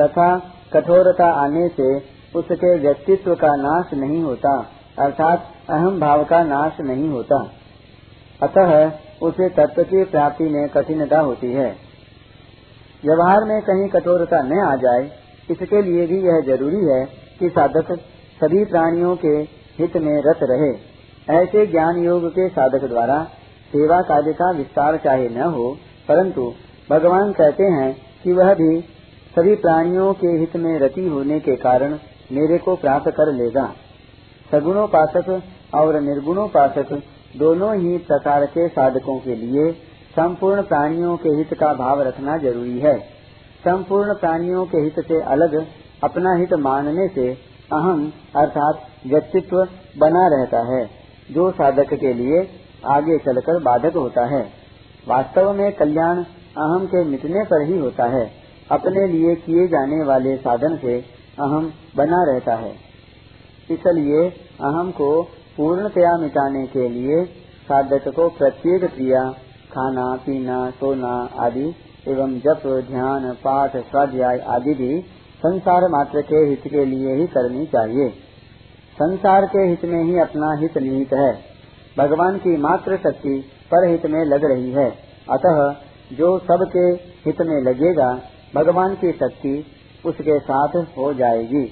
[0.00, 0.28] तथा
[0.72, 1.88] कठोरता आने से
[2.38, 4.56] उसके व्यक्तित्व का नाश नहीं होता,
[4.98, 7.42] अर्थात अहम भाव का नाश नहीं होता।
[8.42, 8.90] अतः
[9.22, 11.70] उसे तत्व की प्राप्ति में कठिनता होती है।
[13.04, 15.10] व्यवहार में कहीं कठोरता न आ जाए,
[15.50, 17.04] इसके लिए भी यह ज़रूरी है
[17.38, 17.92] कि साधक
[18.40, 19.34] सभी प्राणियों के
[19.78, 20.87] हित में रत रहे।
[21.28, 23.22] ऐसे ज्ञान योग के साधक द्वारा
[23.70, 25.66] सेवा कार्य का विस्तार चाहे न हो,
[26.08, 26.52] परंतु
[26.90, 28.78] भगवान कहते हैं कि वह भी
[29.34, 31.98] सभी प्राणियों के हित में रति होने के कारण
[32.32, 33.64] मेरे को प्राप्त कर लेगा।
[34.52, 35.28] सगुणोपासक
[35.74, 36.92] और निर्गुणोपासक
[37.36, 39.70] दोनों ही प्रकार के साधकों के लिए
[40.10, 42.98] संपूर्ण प्राणियों के हित का भाव रखना ज़रूरी है।
[43.64, 45.54] संपूर्ण प्राणियों के हित से अलग
[46.04, 47.28] अपना हित मानने से
[47.72, 49.56] अहम अर्थात व्यक्तित्व
[49.98, 50.82] बना रहता है।
[51.30, 52.48] जो साधक के लिए
[52.86, 54.42] आगे चलकर बाधक होता है।
[55.08, 56.16] वास्तव में कल्याण
[56.56, 58.30] अहम के मिटने पर ही होता है।
[58.70, 60.98] अपने लिए किए जाने वाले साधन से
[61.38, 62.72] अहम बना रहता है।
[63.70, 64.28] इसलिए
[64.60, 65.22] अहम को
[65.56, 67.24] पूर्णतया मिटाने के लिए
[67.68, 69.30] साधक को प्रत्येक क्रिया,
[69.72, 71.74] खाना, पीना, सोना आदि
[72.08, 75.00] एवं जप, ध्यान, पाठ, स्वाध्याय आदि भी
[75.38, 78.27] संसार मात्र के हित के लिए ही करनी चाहिए।
[79.02, 81.38] संसार के हित में ही अपना हित निहित है।
[81.98, 84.90] भगवान की मात्र शक्ति पर हित में लग रही है।
[85.30, 85.74] अतः
[86.16, 86.86] जो सबके
[87.26, 88.22] हित में लगेगा,
[88.54, 89.64] भगवान की शक्ति
[90.06, 91.64] उसके साथ हो जाएगी।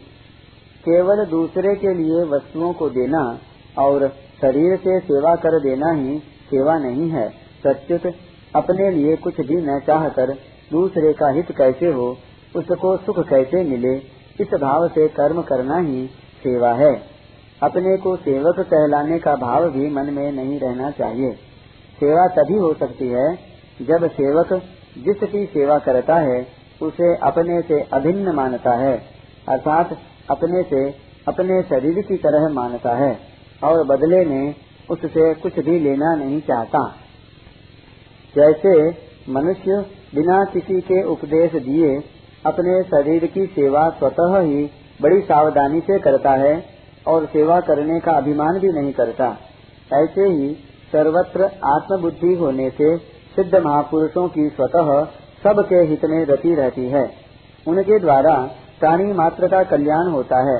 [0.85, 3.39] केवल दूसरे के लिए वस्तुओं को देना
[3.79, 4.09] और
[4.41, 7.29] शरीर से सेवा कर देना ही सेवा नहीं है।
[7.67, 8.15] सच्युत
[8.57, 10.35] अपने लिए कुछ भी न चाहकर
[10.73, 12.17] दूसरे का हित कैसे हो,
[12.57, 13.97] उसको सुख कैसे मिले,
[14.41, 16.07] इस भाव से कर्म करना ही
[16.39, 17.16] सेवा है।
[17.63, 21.33] अपने को सेवक कहलाने का भाव भी मन में नहीं रहना चाहिए।
[22.01, 23.35] सेवा तभी हो सकती है
[23.83, 24.53] जब सेवक
[24.99, 26.47] जिसकी सेवा करता है,
[26.83, 28.97] उसे अपने से अभिन्न मानता है,
[29.49, 29.97] अर्थात
[30.31, 30.85] अपने से
[31.29, 33.19] अपने शरीर की तरह मानता है
[33.65, 34.55] और बदले में
[34.91, 36.87] उससे कुछ भी लेना नहीं चाहता।
[38.35, 38.77] जैसे
[39.33, 41.97] मनुष्य बिना किसी के उपदेश दिए
[42.47, 44.65] अपने शरीर की सेवा स्वतः ही
[45.03, 46.76] बड़ी सावधानी से करता है
[47.07, 49.29] और सेवा करने का अभिमान भी नहीं करता।
[49.95, 50.49] ऐसे ही
[50.93, 52.97] सर्वत्र आत्मबुद्धि होने से
[53.37, 54.93] सिद्ध महापुरुषों की स्वतः
[55.43, 57.05] सबके हित में रति रहती है।
[57.67, 58.35] उनके द्वारा
[58.81, 60.57] प्राणी मात्र का कल्याण होता है,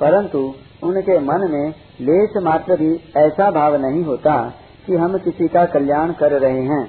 [0.00, 0.38] परंतु
[0.82, 1.68] उनके मन में
[2.00, 4.36] लेस मात्र भी ऐसा भाव नहीं होता
[4.86, 6.84] कि हम किसी का कल्याण कर रहे हैं।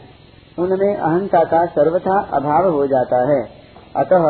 [0.60, 3.41] उनमें अहंता का सर्वथा अभाव हो जाता है।
[3.95, 4.28] अतः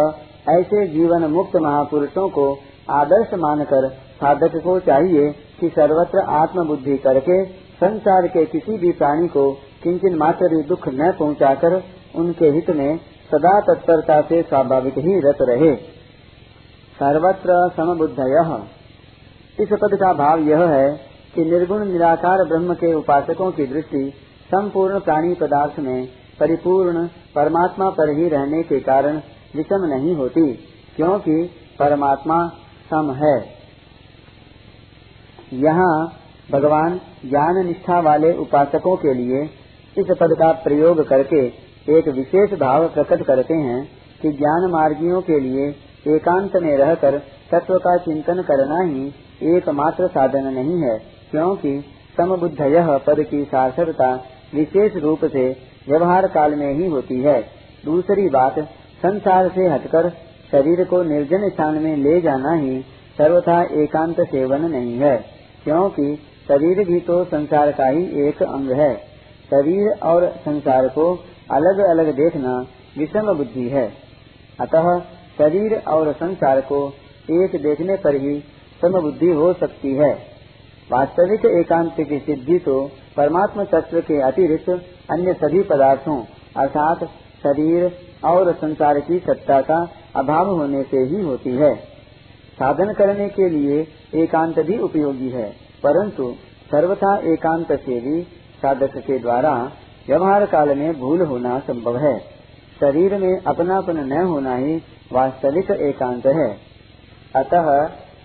[0.52, 2.46] ऐसे जीवन मुक्त महापुरुषों को
[2.92, 3.88] आदर्श मानकर
[4.22, 5.30] साधक को चाहिए
[5.60, 7.44] कि सर्वत्र आत्मबुद्धि करके
[7.78, 9.52] संसार के किसी भी प्राणी को
[9.84, 11.82] किंचन मात्र भी दुख न पहुंचाकर
[12.16, 12.90] उनके हित में
[13.32, 15.76] सदा तत्परता से स्वाभाविक ही रत रहे।
[16.96, 18.36] सर्वत्र समबुद्धय।
[19.60, 20.90] इस पद का भाव यह है
[21.36, 24.04] कि निर्गुण निराकार ब्रह्म के उपासकों की दृष्टि
[24.50, 26.06] संपूर्ण प्राणी पदार्थ में
[26.40, 27.06] परिपूर्ण
[27.36, 29.18] परमात्मा पर ही रहने के कारण
[29.56, 30.54] विषम नहीं होती,
[30.96, 31.44] क्योंकि
[31.80, 32.38] परमात्मा
[32.90, 33.61] सम है।
[35.52, 35.94] यहाँ
[36.52, 39.44] भगवान ज्ञान निष्ठा वाले उपासकों के लिए
[39.98, 41.46] इस पद का प्रयोग करके
[41.90, 43.82] एक विशेष भाव प्रकट करते हैं
[44.22, 45.70] कि ज्ञान मार्गियों के लिए
[46.08, 47.18] एकांत में रहकर
[47.52, 49.08] तत्व का चिंतन करना ही
[49.56, 50.98] एकमात्र साधन नहीं है,
[51.32, 51.74] क्योंकि
[52.18, 54.14] समबुद्ध यह पद की सार्थकता
[54.56, 55.50] विशेष रूप से
[55.90, 57.40] व्यवहार काल में ही होती है।
[57.86, 58.60] दूसरी बात,
[59.02, 60.10] संसार से हटकर
[60.52, 62.80] शरीर को निर्जन स्थान में ले जाना ही
[63.18, 65.16] सर्वथा एकांत सेवन नहीं है।
[65.64, 66.16] क्योंकि
[66.48, 68.94] शरीर भी तो संसार का ही एक अंग है।
[69.52, 71.12] शरीर और संसार को
[71.52, 72.58] अलग अलग देखना
[72.98, 73.86] विषम बुद्धि है।
[74.60, 74.98] अतः
[75.38, 76.88] शरीर और संसार को
[77.32, 78.40] एक देखने पर ही
[78.82, 80.14] सम बुद्धि हो सकती है।
[80.90, 82.82] वास्तविक एकांत की सिद्धि तो
[83.18, 84.70] परमात्मा तत्व के अतिरिक्त
[85.12, 86.18] अन्य सभी पदार्थों,
[86.58, 87.04] अर्थात
[87.44, 87.92] शरीर
[88.26, 89.78] और संसार की सत्ता का
[90.16, 91.74] अभाव होने से ही होती है।
[92.62, 93.80] साधन करने के लिए
[94.24, 95.50] एकांत भी उपयोगी है
[95.84, 96.34] परंतु
[96.72, 98.22] सर्वथा एकांत से भी
[98.62, 99.54] साधक के द्वारा
[100.08, 102.18] व्यवहार काल में भूल होना संभव है।
[102.82, 104.76] शरीर में अपनापन न होना ही
[105.14, 106.50] वास्तविक एकांत है।
[107.36, 107.68] अतः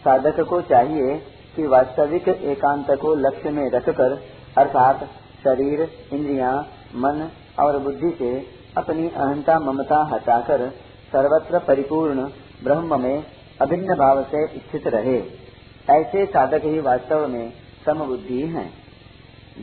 [0.05, 1.17] साधक को चाहिए
[1.57, 4.17] कि वास्तविक एकांत को लक्ष्य में रखकर
[4.59, 5.05] अर्थात
[5.45, 6.51] शरीर इंद्रिया,
[6.95, 7.29] मन
[7.61, 8.31] और बुद्धि से
[8.77, 10.69] अपनी अहंता ममता हटाकर
[11.13, 12.29] सर्वत्र परिपूर्ण
[12.65, 13.23] ब्रह्म में
[13.61, 15.19] अभिन्न भाव से स्थित रहे
[15.91, 17.53] ऐसे साधक ही वास्तव में
[17.87, 18.67] समबुद्धि हैं।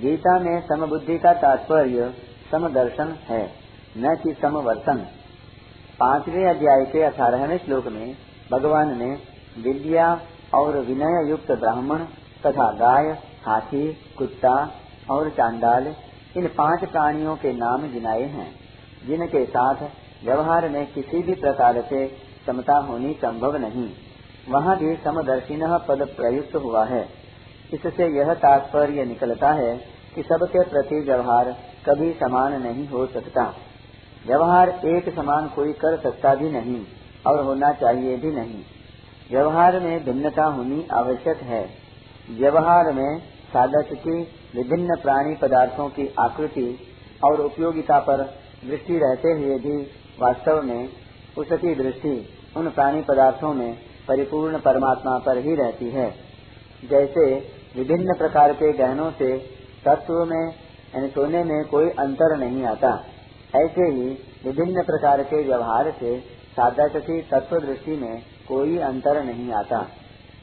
[0.01, 2.13] गीता में समबुद्धि का तात्पर्य
[2.51, 3.43] समदर्शन है,
[3.97, 5.05] न कि समवर्तन
[5.99, 8.15] पाँचवें अध्याय के अठारहवें श्लोक में
[8.51, 9.11] भगवान ने
[9.61, 10.07] विद्या
[10.53, 12.03] और विनय युक्त ब्राह्मण
[12.45, 13.11] तथा गाय,
[13.45, 14.55] हाथी, कुत्ता
[15.11, 15.93] और चांडाल,
[16.37, 18.51] इन पाँच प्राणियों के नाम गिनाए हैं,
[19.07, 19.89] जिनके साथ
[20.25, 22.05] व्यवहार में किसी भी प्रकार से
[22.45, 23.89] समता होनी संभव नहीं।
[24.49, 27.03] वहाँ भी समदर्शिन पद प्रयुक्त हुआ है।
[27.73, 29.75] इससे यह तात्पर्य निकलता है
[30.15, 31.51] कि सबके प्रति व्यवहार
[31.85, 33.53] कभी समान नहीं हो सकता।
[34.27, 36.85] व्यवहार एक समान कोई कर सकता भी नहीं
[37.27, 38.61] और होना चाहिए भी नहीं।
[39.31, 41.69] व्यवहार में भिन्नता होनी आवश्यक है।
[42.29, 43.19] व्यवहार में
[43.53, 44.21] साधक की
[44.55, 46.79] विभिन्न प्राणी पदार्थों की आकृति
[47.25, 48.23] और उपयोगिता पर
[48.65, 49.81] दृष्टि रहते हुए भी
[50.21, 51.02] वास्तव में
[51.37, 52.15] उसकी दृष्टि
[52.57, 53.73] उन प्राणी पदार्थों में
[54.07, 56.09] परिपूर्ण परमात्मा पर ही रहती है।
[56.83, 57.25] जैसे
[57.75, 59.37] विभिन्न प्रकार के गहनों से
[59.85, 60.45] तत्व में,
[60.95, 62.91] यानी सोने में कोई अंतर नहीं आता,
[63.55, 64.09] ऐसे ही
[64.45, 66.19] विभिन्न प्रकार के व्यवहार से
[66.51, 69.81] साधक की तत्व दृष्टि में कोई अंतर नहीं आता।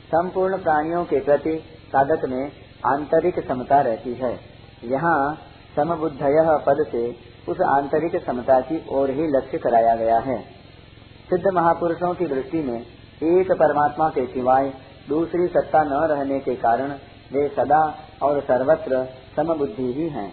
[0.09, 1.57] संपूर्ण प्राणियों के प्रति
[1.89, 2.45] साधक में
[2.87, 4.33] आंतरिक समता रहती है।
[4.85, 5.19] यहाँ
[5.77, 7.09] समबुद्धय पद से
[7.49, 10.39] उस आंतरिक समता की ओर ही लक्ष्य कराया गया है।
[11.31, 12.79] सिद्ध महापुरुषों की दृष्टि में
[13.25, 14.71] एक परमात्मा के सिवाय
[15.09, 16.93] दूसरी सत्ता न रहने के कारण
[17.33, 17.79] वे सदा
[18.23, 19.03] और सर्वत्र
[19.37, 20.27] समबुद्धि ही हैं।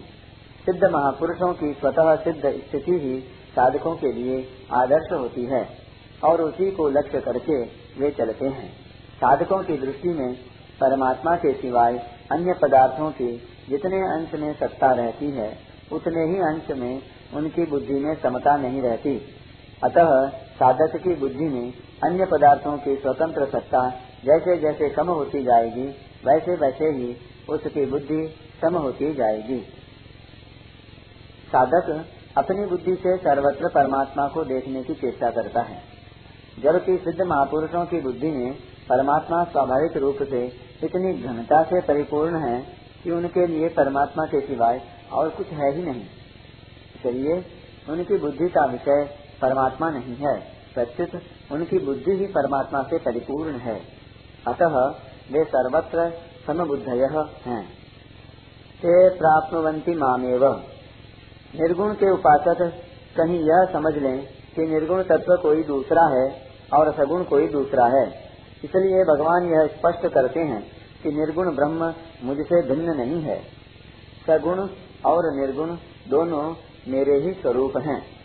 [0.66, 3.20] सिद्ध महापुरुषों की स्वतः सिद्ध स्थिति ही
[3.52, 4.40] साधकों के लिए
[4.74, 5.62] आदर्श होती है
[6.24, 7.62] और उसी को लक्ष्य करके
[8.00, 8.68] वे चलते हैं
[9.18, 10.34] साधकों की दृष्टि में
[10.82, 13.32] परमात्मा के सिवाय अन्य पदार्थों के
[13.70, 15.50] जितने अंश में सत्ता रहती है,
[15.92, 17.02] उतने ही अंश में
[17.36, 19.18] उनकी बुद्धि में समता नहीं रहती
[19.84, 20.12] अतः
[20.58, 23.82] साधक की बुद्धि में अन्य पदार्थों की स्वतंत्र सत्ता
[24.26, 25.88] जैसे जैसे कम होती जाएगी
[26.26, 27.16] वैसे वैसे ही
[27.50, 28.22] उसकी बुद्धि
[28.62, 29.60] सम होती जाएगी।
[31.48, 31.92] साधक
[32.38, 35.78] अपनी बुद्धि से सर्वत्र परमात्मा को देखने की चेष्टा करता है।
[36.64, 38.54] जबकि सिद्ध महापुरुषों की बुद्धि में
[38.90, 40.44] परमात्मा स्वाभाविक रूप से
[40.84, 42.60] इतनी घनता से परिपूर्ण है
[43.04, 44.82] कि उनके लिए परमात्मा के सिवाय
[45.14, 46.06] और कुछ है ही नहीं।
[47.04, 47.38] चलिए
[47.90, 50.40] उनकी बुद्धि का विषय परमात्मा नहीं है।
[50.74, 51.22] प्रत्युत
[51.52, 53.82] उनकी बुद्धि ही परमात्मा से परिपूर्ण है।
[54.48, 54.78] अतः
[55.32, 56.14] वे सर्वत्र
[56.48, 57.64] समबुद्धय हैं।
[58.78, 60.46] ते प्राप्तवंती मामेव।
[61.56, 62.74] निर्गुण के उपासक
[63.18, 66.42] कहीं यह समझ लें कि निर्गुण तत्व कोई दूसरा है
[66.74, 68.10] और सगुण कोई दूसरा है।
[68.64, 70.72] इसलिए भगवान यह स्पष्ट करते हैं
[71.04, 73.42] कि निर्गुण ब्रह्म मुझसे भिन्न नहीं है।
[74.28, 74.60] सगुण
[75.06, 75.76] और निर्गुण
[76.10, 76.56] दोनों
[76.88, 78.17] मेरे ही स्वरूप हैं।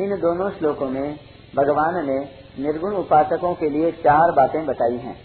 [0.00, 1.18] इन दोनों श्लोकों में
[1.56, 2.18] भगवान ने
[2.62, 5.16] निर्गुण उपासकों के लिए चार बातें बताई हैं।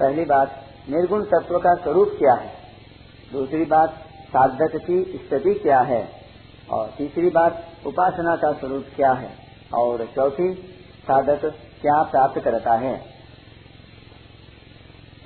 [0.00, 2.52] पहली बात, निर्गुण तत्व का स्वरूप क्या है?
[3.32, 3.90] दूसरी बात,
[4.28, 6.08] साधक की स्थिति क्या है?
[6.70, 9.30] और तीसरी बात, उपासना का स्वरूप क्या है?
[9.74, 10.54] और चौथी,
[11.02, 11.44] साधक
[11.82, 12.96] क्या प्राप्त करता है?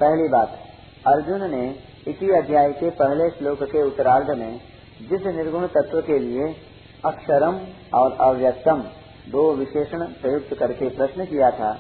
[0.01, 0.59] पहली बात,
[1.07, 1.77] अर्जुन ने
[2.09, 4.61] इसी अध्याय के पहले श्लोक के उत्तरार्ध में
[5.03, 6.68] जिस निर्गुण तत्व के लिए
[7.05, 7.59] अक्षरम
[7.95, 8.81] और अव्यक्तम
[9.29, 11.71] दो विशेषण प्रयुक्त करके प्रश्न किया था।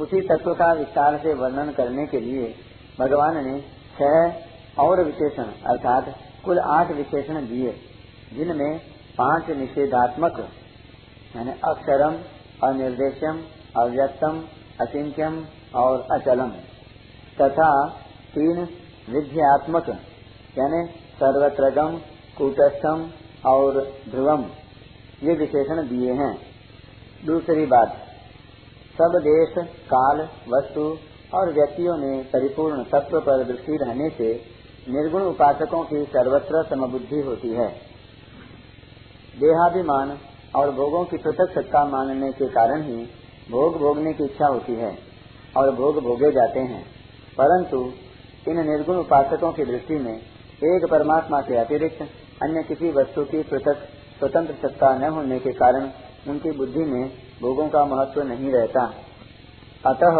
[0.00, 2.54] उसी तत्व का विस्तार से वर्णन करने के लिए
[3.00, 3.60] भगवान ने
[3.98, 7.72] छह और विशेषण, अर्थात कुल आठ विशेषण दिए,
[8.32, 8.78] जिनमें
[9.18, 10.38] पाँच निषेधात्मक,
[11.36, 12.16] यानी अक्षरम
[12.68, 13.42] अनिर्देशम
[13.80, 14.42] अव्यक्तम
[14.80, 15.44] अचिंत्यम
[15.76, 16.50] और अचलम,
[17.40, 17.68] तथा
[18.34, 18.62] तीन
[19.08, 19.88] विध्यात्मक,
[20.58, 21.96] यानी सर्वत्रगम,
[22.38, 23.10] कूटस्थम
[23.46, 24.42] और ध्रुवम
[25.22, 26.38] ये विशेषण दिए हैं।
[27.26, 27.88] दूसरी बात,
[28.94, 30.98] सब देश, काल, वस्तु
[31.34, 34.34] और व्यक्तियों में परिपूर्ण तत्व पर दृष्टि रहने से
[34.88, 37.68] निर्गुण उपासकों की सर्वत्र समबुद्धि होती है।
[39.40, 40.18] देहाभिमान
[40.56, 42.96] और भोगों की पृथक सत्ता मानने के कारण ही
[43.50, 44.98] भोग भोगने की इच्छा होती है
[45.56, 46.84] और भोग भोगे जाते हैं।
[47.40, 47.92] परंतु
[48.48, 50.16] इन निर्गुण उपासकों की दृष्टि में
[50.64, 52.02] एक परमात्मा के अतिरिक्त
[52.42, 53.76] अन्य किसी वस्तु की पृथक
[54.18, 55.88] स्वतंत्र सत्ता न होने के कारण
[56.28, 57.08] उनकी बुद्धि में
[57.42, 58.84] भोगों का महत्व नहीं रहता।
[59.86, 60.18] अतः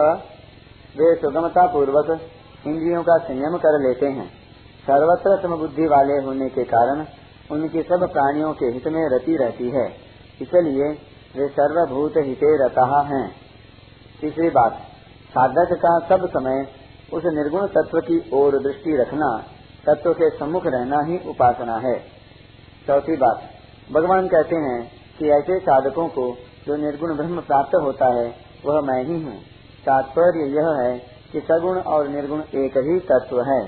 [0.96, 2.20] वे सुगमता पूर्वक
[2.66, 4.26] इंद्रियों का संयम कर लेते हैं।
[4.87, 7.04] सर्वत्र समबुद्धि वाले होने के कारण
[7.50, 9.87] उनकी सब प्राणियों के हित में रति रहती है।
[10.42, 10.92] इसलिए
[11.37, 13.28] वे सर्वभूत हिते रता है।
[14.20, 14.72] तीसरी बात,
[15.30, 16.66] साधक का सब समय
[17.12, 19.44] उस निर्गुण तत्व की ओर दृष्टि रखना
[19.87, 22.12] तत्व के सम्मुख रहना ही उपासना है।
[22.86, 23.50] चौथी बात,
[23.92, 29.04] भगवान कहते हैं कि ऐसे साधकों को जो निर्गुण ब्रह्म प्राप्त होता है, वह मैं
[29.04, 29.42] ही हूँ।
[29.86, 30.98] तात्पर्य यह है
[31.32, 33.66] कि सगुण और निर्गुण एक ही तत्व है।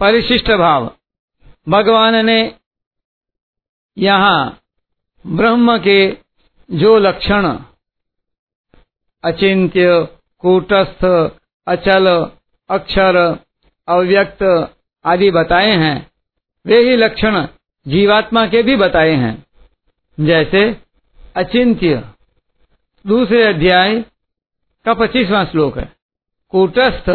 [0.00, 0.90] परिशिष्ट भाव।
[1.68, 2.54] भगवान ने
[3.98, 4.58] यहाँ
[5.26, 6.16] ब्रह्म के
[6.70, 7.58] जो लक्षण,
[9.24, 10.08] अचिंत्य,
[10.38, 11.04] कूटस्थ,
[11.66, 12.30] अचल,
[12.70, 13.38] अक्षर,
[13.88, 16.10] अव्यक्त आदि बताए हैं,
[16.66, 17.46] वे ही लक्षण
[17.86, 19.46] जीवात्मा के भी बताए हैं।
[20.20, 20.80] जैसे
[21.36, 22.04] अचिंत्य,
[23.06, 24.04] दूसरे अध्याय
[24.84, 25.92] का पच्चीसवां श्लोक है।
[26.48, 27.10] कूटस्थ,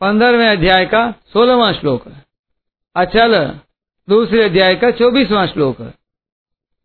[0.00, 2.24] पंद्रहवें अध्याय का सोलहवां श्लोक है।
[2.96, 3.60] अचल,
[4.08, 5.94] दूसरे अध्याय का चौबीसवां श्लोक है।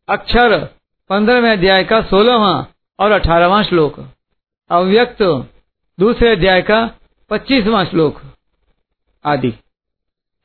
[0.10, 0.70] अक्षर,
[1.10, 2.64] पंद्रहवें अध्याय का सोलहवां
[3.00, 4.12] और अठारहवां श्लोक
[4.70, 5.22] अव्यक्त,
[6.00, 6.96] दूसरे अध्याय का
[7.30, 8.22] पच्चीसवां श्लोक
[9.26, 9.52] आदि।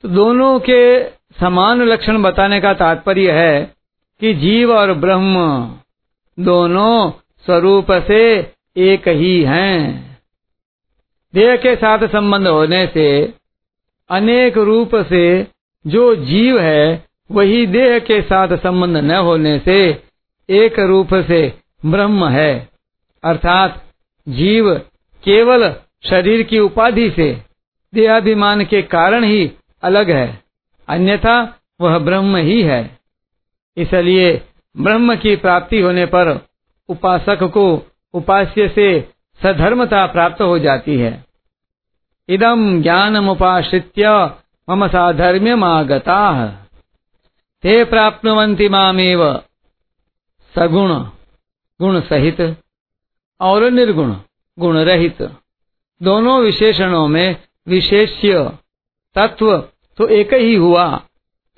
[0.03, 1.05] तो दोनों के
[1.41, 3.75] समान लक्षण बताने का तात्पर्य है
[4.21, 5.37] कि जीव और ब्रह्म
[6.41, 7.11] दोनों
[7.47, 10.13] स्वरूप से एक ही हैं।
[11.35, 13.35] देह के साथ संबंध होने से,
[14.11, 15.47] अनेक रूप से
[15.87, 20.03] जो जीव है, वही देह के साथ संबंध न होने से
[20.51, 21.53] एक रूप से
[21.87, 22.69] ब्रह्म है।
[23.25, 23.85] अर्थात,
[24.29, 24.75] जीव
[25.25, 27.43] केवल शरीर की उपाधि से
[27.95, 30.42] देहाभिमान के कारण ही अलग है।
[30.89, 32.99] अन्यथा वह ब्रह्म ही है।
[33.77, 34.43] इसलिए
[34.77, 36.49] ब्रह्म की प्राप्ति होने पर
[36.89, 41.25] उपासक को उपास्य से सधर्मता प्राप्त हो जाती है।
[42.29, 44.31] इदम ज्ञानम उपाश्रित्य
[44.69, 46.49] मम साधर्म्यमागता।
[47.63, 49.43] ते प्राप्तवंती मामेव
[50.55, 50.95] सगुण
[51.81, 52.57] गुण सहित
[53.41, 54.17] और निर्गुण
[54.59, 55.23] गुण रहित
[56.03, 58.53] दोनों विशेषणों में विशेष्य
[59.15, 59.59] तत्व
[59.97, 61.03] तो एक ही हुआ।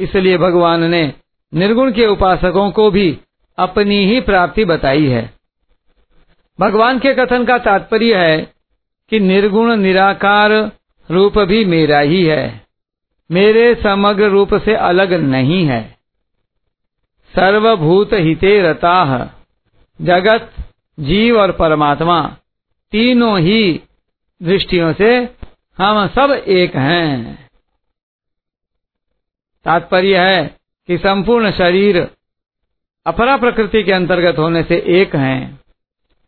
[0.01, 1.13] इसलिए भगवान ने
[1.55, 3.19] निर्गुण के उपासकों को भी
[3.59, 5.35] अपनी ही प्राप्ति बताई है।
[6.61, 8.53] भगवान के कथन का तात्पर्य है
[9.11, 10.73] कि निर्गुण निराकार
[11.11, 12.67] रूप भी मेरा ही है।
[13.31, 15.97] मेरे समग्र रूप से अलग नहीं है।
[17.37, 19.31] सर्वभूत हिते रता।
[20.03, 20.53] जगत,
[21.01, 22.37] जीव और परमात्मा
[22.93, 23.81] तीनों ही
[24.43, 25.29] दृष्टियों से
[25.79, 27.44] हम सब एक हैं।
[29.65, 30.47] तात्पर्य है
[30.89, 31.99] कि संपूर्ण शरीर
[33.07, 35.61] अपरा प्रकृति के अंतर्गत होने से एक हैं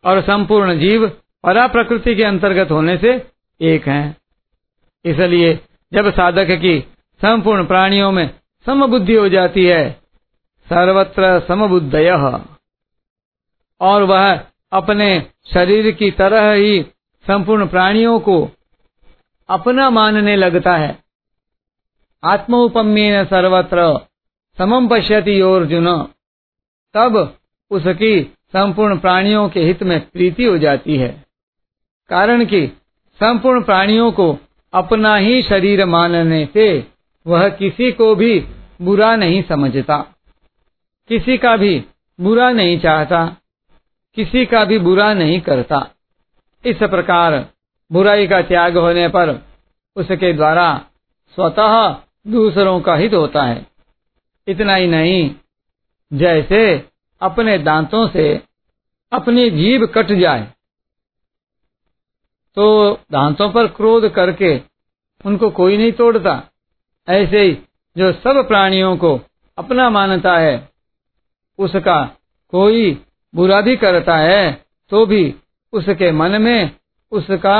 [0.03, 1.07] और संपूर्ण जीव
[1.43, 3.13] परा प्रकृति के अंतर्गत होने से
[3.61, 4.17] एक हैं।
[5.05, 5.53] इसलिए
[5.91, 6.79] जब साधक की
[7.21, 8.29] संपूर्ण प्राणियों में
[8.65, 9.91] समबुद्धि हो जाती है,
[10.67, 12.09] सर्वत्र समबुद्धय,
[13.81, 15.09] और वह अपने
[15.53, 16.81] शरीर की तरह ही
[17.25, 18.37] संपूर्ण प्राणियों को
[19.49, 20.91] अपना मानने लगता है
[22.23, 24.07] आत्मोपम्येन सर्वत्र।
[24.57, 25.87] समम पश्यति अर्जुन
[26.95, 27.37] तब
[27.71, 28.21] उसकी
[28.53, 31.25] संपूर्ण प्राणियों के हित में प्रीति हो जाती है।
[32.09, 32.67] कारण कि
[33.19, 34.37] संपूर्ण प्राणियों को
[34.73, 36.87] अपना ही शरीर मानने से
[37.27, 38.39] वह किसी को भी
[38.81, 39.97] बुरा नहीं समझता।
[41.09, 41.83] किसी का भी
[42.19, 43.25] बुरा नहीं चाहता,
[44.17, 45.87] किसी का भी बुरा नहीं करता।
[46.65, 47.45] इस प्रकार
[47.91, 49.29] बुराई का त्याग होने पर
[49.95, 50.81] उसके द्वारा
[51.35, 51.95] स्वतः
[52.27, 53.65] दूसरों का हित होता है।
[54.47, 55.29] इतना ही नहीं,
[56.11, 56.59] जैसे
[57.21, 58.29] अपने दांतों से
[59.11, 60.43] अपनी जीभ कट जाए
[62.57, 64.55] तो दांतों पर क्रोध करके
[65.25, 66.41] उनको कोई नहीं तोड़ता।
[67.07, 67.51] ऐसे ही
[67.95, 69.19] जो सब प्राणियों को
[69.57, 70.69] अपना मानता है,
[71.59, 72.03] उसका
[72.53, 72.91] कोई
[73.33, 75.33] बुरा भी करता है तो भी
[75.73, 76.71] उसके मन में
[77.11, 77.59] उसका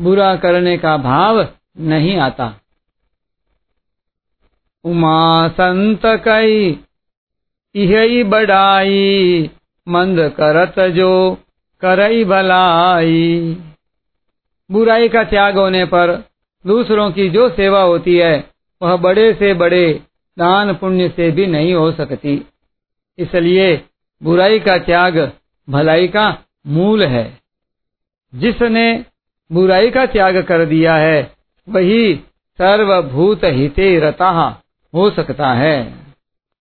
[0.00, 1.40] बुरा करने का भाव
[1.80, 2.52] नहीं आता।
[4.84, 6.80] उमा संत कई
[7.74, 9.50] इही बड़ाई,
[9.88, 11.38] मंद करत जो
[11.80, 13.56] करई भलाई।
[14.70, 16.24] बुराई का त्याग होने पर
[16.66, 18.50] दूसरों की जो सेवा होती है,
[18.82, 20.00] वह बड़े से बड़े
[20.38, 22.46] दान पुण्य से भी नहीं हो सकती।
[23.18, 23.84] इसलिए
[24.22, 25.32] बुराई का त्याग
[25.70, 27.38] भलाई का मूल है।
[28.34, 29.04] जिसने
[29.52, 31.32] बुराई का त्याग कर दिया है,
[31.68, 32.14] वही
[32.58, 34.60] सर्वभूत हिते रता।
[34.94, 36.03] हो सकता है।